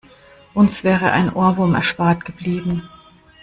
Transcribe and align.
Uns 0.55 0.83
wäre 0.83 1.11
ein 1.11 1.31
Ohrwurm 1.31 1.75
erspart 1.75 2.25
geblieben. 2.25 2.89